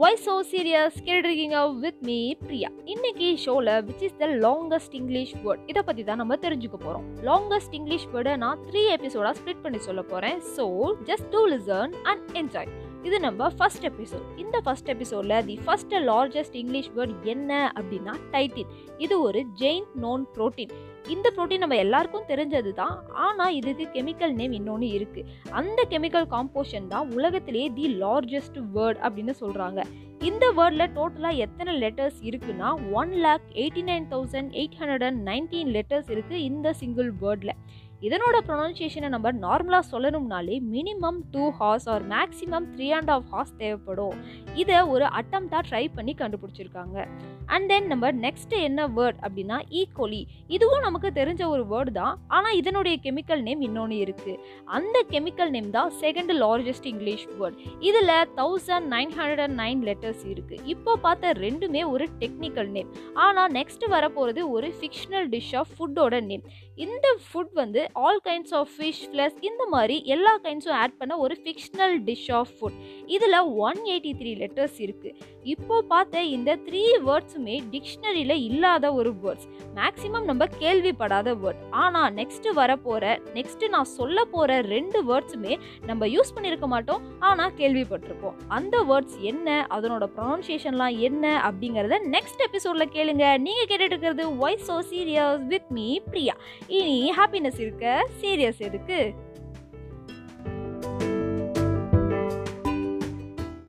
[0.00, 2.68] Y so serious கேட்டுருக்கீங்க with me Priya.
[2.84, 7.74] இன்னைக்கு ஷோவில் which is the longest English word இதை பற்றி தான் நம்ம தெரிஞ்சுக்க போகிறோம் லாங்கஸ்ட்
[7.74, 10.66] இங்கிலீஷ் வேர்டை நான் த்ரீ எபிசோடாக ஸ்ப்ளிட் பண்ணி சொல்ல போகிறேன் so
[11.04, 12.70] just to listen and enjoy
[13.04, 18.72] இது நம்ம ஃபர்ஸ்ட் எபிசோட் இந்த ஃபர்ஸ்ட் எபிசோடில் the first largest English word என்ன அப்படின்னா டைட்டின்
[18.98, 20.74] இது ஒரு ஜெயின் நோன் புரோட்டீன்
[21.10, 26.86] இந்த ப்ரோட்டீன் நம்ம எல்லாருக்கும் தெரிஞ்சது தான் ஆனால் இதுக்கு கெமிக்கல் நேம் இன்னொன்று இருக்குது அந்த கெமிக்கல் காம்போஷன்
[26.88, 29.80] தான் உலகத்திலேயே தி லார்ஜஸ்ட் வேர்ட் அப்படின்னு சொல்கிறாங்க
[30.28, 35.70] இந்த வேர்டில் டோட்டலாக எத்தனை லெட்டர்ஸ் இருக்குன்னா one lakh eighty nine thousand eight hundred and nineteen
[35.76, 37.54] letters இருக்குது இந்த சிங்கிள் வேர்டில்
[38.06, 44.14] இதனோட ப்ரொனன்சியேஷனை நம்ம நார்மலாக சொல்லணும்னாலே minimum two hours or maximum three and half hours தேவைப்படும்.
[44.60, 46.96] இதை ஒரு அட்டம்ப்டாக ட்ரை பண்ணி கண்டுபிடிச்சிருக்காங்க.
[47.54, 49.80] அண்ட் தென் நம்ம நெக்ஸ்ட் என்ன வேர்ட் அப்படின்னா e.
[49.80, 50.22] ஈக்கோலி
[50.56, 52.14] இதுவும் நமக்கு தெரிஞ்ச ஒரு வேர்டு தான்.
[52.36, 54.38] ஆனால் இதனுடைய கெமிக்கல் நேம் இன்னொன்று இருக்குது
[54.78, 57.58] அந்த கெமிக்கல் நேம் தான் செகண்ட் லார்ஜஸ்ட் இங்கிலீஷ் வேர்ட்
[57.88, 62.90] இதில் thousand nine hundred and nine letters இருக்குது இப்போ பார்த்த ரெண்டுமே ஒரு டெக்னிக்கல் நேம்
[63.24, 66.44] ஆனால் நெக்ஸ்ட் வரப்போகிறது ஒரு ஃபிக்ஷனல் டிஷ் ஆஃப் ஃபுட்டோட நேம்
[66.76, 71.36] இந்த ஃபுட் வந்து all kinds of fish plus இந்த மாதிரி எல்லா கைண்ட்ஸும் ஆட் பண்ண ஒரு
[71.44, 77.56] ஃபிக்ஷனல் டிஷ் ஆஃப் ஃபுட் இதில் ஒன் எயிட்டி த்ரீ லெட்டர்ஸ் இருக்குது இப்போ பார்த்த இந்த த்ரீ வேர்ட்ஸுமே
[77.72, 84.60] டிக்ஷனரியில் இல்லாத ஒரு வேர்ட்ஸ் மேக்ஸிமம் நம்ம கேள்விப்படாத வேர்ட் ஆனால் நெக்ஸ்ட்டு வரப்போகிற நெக்ஸ்ட்டு நான் சொல்ல போகிற
[84.74, 85.54] ரெண்டு வேர்ட்ஸுமே
[85.86, 87.02] நம்ம யூஸ் பண்ணியிருக்க மாட்டோம்.
[87.18, 88.36] ஆனால் கேள்விப்பட்டிருப்போம்.
[88.48, 89.66] அந்த வேர்ட்ஸ் என்ன?
[89.70, 93.38] அதனோட ப்ரொனன்சியேஷன்லாம் என்ன அப்படிங்கிறத நெக்ஸ்ட் எபிசோடில் கேளுங்க.
[93.38, 96.34] நீங்கள் கேட்டுட்டு இருக்கிறது voice so serious with me Priya.
[96.66, 99.28] இனி ஹாப்பினஸ் இருக்க சீரியஸ் எதுக்கு?